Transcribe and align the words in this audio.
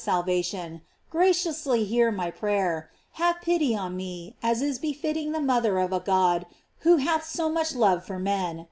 salvation, 0.03 0.81
graciously 1.11 1.85
hear 1.85 2.09
my 2.11 2.31
prayer, 2.31 2.89
have 3.21 3.39
pity 3.39 3.75
on 3.75 3.95
me, 3.95 4.35
as 4.41 4.59
is 4.59 4.79
befitting 4.79 5.31
the 5.31 5.39
mother 5.39 5.77
of 5.77 5.93
a 5.93 5.99
God 5.99 6.43
who 6.79 6.97
hath 6.97 7.23
so 7.23 7.51
much 7.51 7.75
love 7.75 8.03
for 8.03 8.17
men. 8.17 8.59